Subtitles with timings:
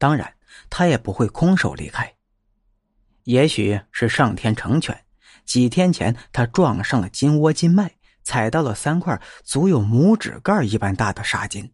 [0.00, 0.34] 当然，
[0.70, 2.14] 他也不会空手离开。
[3.24, 5.04] 也许是上天成全，
[5.44, 11.70] 几天前他撞上了金窝金脉，踩到了三块足有拇指盖一般大的沙金。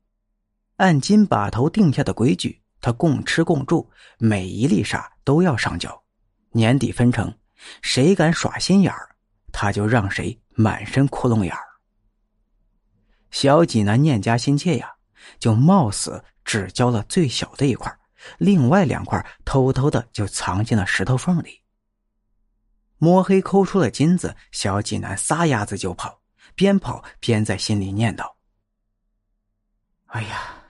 [0.79, 6.02] 按金把头定下的规矩，他共吃共住，每一粒沙都要上交。
[6.50, 7.32] 年底分成，
[7.80, 9.14] 谁敢耍心眼儿，
[9.52, 11.62] 他就让谁满身窟窿眼儿。
[13.30, 14.93] 小济南念家心切呀，
[15.38, 17.96] 就冒死只交了最小的一块。
[18.38, 21.62] 另外两块偷偷的就藏进了石头缝里。
[22.98, 26.21] 摸黑抠出了金子，小济南撒丫子就跑，
[26.54, 28.32] 边跑边在心里念叨
[30.07, 30.64] ：“哎呀，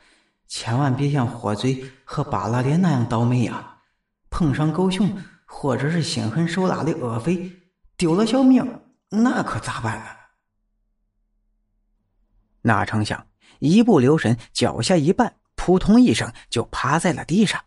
[0.48, 3.78] 千万别像火嘴和巴拉莲那样倒霉呀！
[4.28, 5.16] 碰上狗熊
[5.46, 7.52] 或者是心狠手辣的恶匪，
[7.96, 10.16] 丢了小命，那可咋办啊？”
[12.62, 13.28] 哪成想，
[13.60, 15.32] 一不留神脚下一绊。
[15.66, 17.64] 扑通一声，就趴在了地上。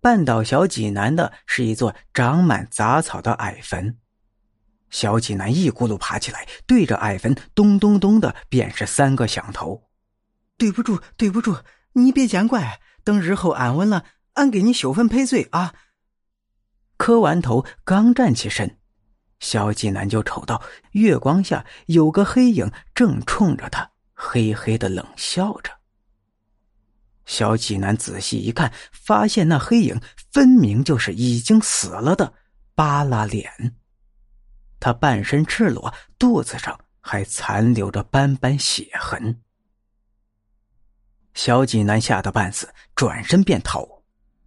[0.00, 4.00] 绊倒小济南的是一座长满杂草的矮坟。
[4.90, 9.88] 小济南一咕噜爬起来，对着矮坟咚咚咚的便是三个响头。
[10.58, 11.60] 对不住，对不住，
[11.92, 12.80] 你别见怪。
[13.04, 15.74] 等日后安稳了，俺给你修坟赔罪啊！
[16.96, 18.80] 磕完头，刚站起身，
[19.38, 20.60] 小济南就瞅到
[20.94, 25.81] 月光下有个黑影正冲着他，嘿嘿的冷笑着。
[27.24, 30.00] 小济南仔细一看，发现那黑影
[30.32, 32.34] 分明就是已经死了的
[32.74, 33.76] 巴拉脸。
[34.80, 39.40] 他半身赤裸，肚子上还残留着斑斑血痕。
[41.34, 44.02] 小济南吓得半死，转身便逃。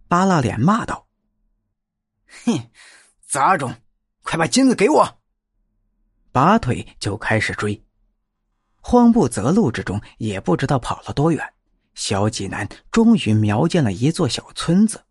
[0.08, 1.08] 巴拉脸骂道
[2.44, 2.70] ：“哼，
[3.26, 3.74] 杂种，
[4.22, 5.18] 快把金子给我！”
[6.30, 7.82] 拔腿就开始追。
[8.80, 11.54] 慌不择路之中，也不知道跑了多远。
[11.96, 15.04] 小济南终于瞄见了一座小村子，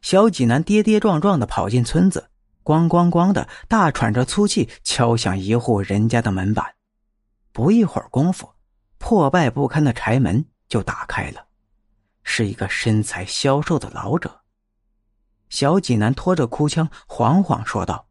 [0.00, 2.30] 小济南跌跌撞撞的跑进村子，
[2.62, 6.74] 咣咣咣的大喘着粗气，敲响一户人家的门板。
[7.52, 8.54] 不一会儿功夫，
[8.98, 11.46] 破败不堪的柴门就打开了，
[12.22, 14.42] 是一个身材消瘦的老者。
[15.48, 18.08] 小济南拖着哭腔，惶惶说道：“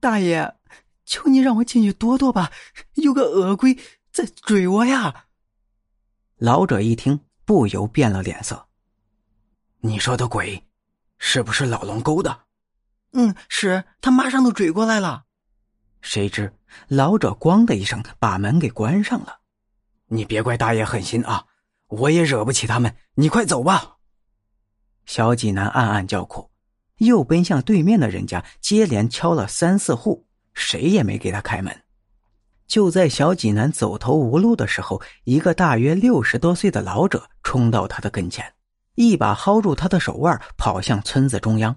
[0.00, 0.56] 大爷，
[1.04, 2.50] 求你让我进去躲躲吧，
[2.94, 3.78] 有个恶鬼
[4.12, 5.26] 在追我呀！”
[6.40, 8.66] 老者一听，不由变了脸色。
[9.80, 10.64] 你说的鬼，
[11.18, 12.44] 是不是老龙沟的？
[13.12, 15.24] 嗯，是他马上都追过来了。
[16.00, 16.56] 谁知
[16.88, 19.40] 老者“咣”的一声把门给关上了。
[20.06, 21.44] 你别怪大爷狠心啊，
[21.88, 22.96] 我也惹不起他们。
[23.16, 23.98] 你快走吧。
[25.04, 26.50] 小济南暗暗叫苦，
[26.96, 31.84] 又奔向对面的人家，接连敲了三四户，谁也没给他开门。
[32.70, 38.54] 就在小济南走投无路的时候，一个大约六十多岁的老者冲到他的跟前，
[38.94, 41.74] 一把薅住他的手腕，跑向村子中央。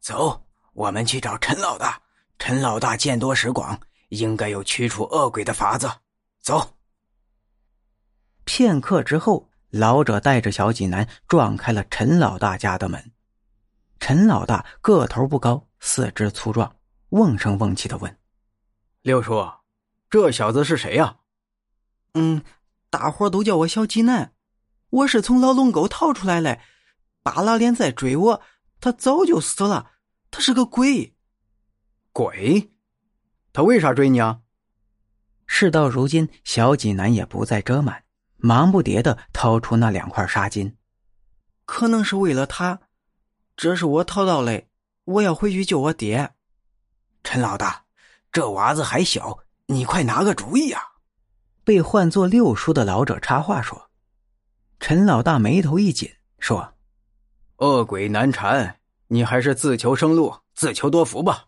[0.00, 2.02] 走，我们去找陈老大。
[2.40, 3.78] 陈老大见多识广，
[4.08, 5.88] 应该有驱除恶鬼的法子。
[6.40, 6.74] 走。
[8.44, 13.12] 片刻之后，老者带着小济南撞开了陈老大家的门。
[14.00, 16.74] 陈老大个头不高，四肢粗壮，
[17.10, 18.18] 瓮声瓮气的问
[19.02, 19.48] ：“六叔。”
[20.10, 21.18] 这小子是谁呀？
[22.14, 22.42] 嗯，
[22.88, 24.32] 大伙都叫我小济南，
[24.88, 26.58] 我是从老龙沟逃出来的。
[27.22, 28.42] 巴拉脸在追我，
[28.80, 29.90] 他早就死了，
[30.30, 31.14] 他是个鬼。
[32.12, 32.72] 鬼？
[33.52, 34.40] 他为啥追你啊？
[35.46, 38.04] 事到如今，小济南也不再遮瞒，
[38.36, 40.74] 忙不迭的掏出那两块纱巾。
[41.66, 42.80] 可能是为了他，
[43.56, 44.64] 这是我淘到的，
[45.04, 46.32] 我要回去救我爹。
[47.22, 47.84] 陈老大，
[48.32, 49.40] 这娃子还小。
[49.70, 50.82] 你快拿个主意呀！
[51.62, 53.90] 被唤作六叔的老者插话说
[54.80, 56.72] ：“陈老大眉头一紧，说
[57.58, 61.47] ：‘恶鬼难缠，你还是自求生路，自求多福吧。’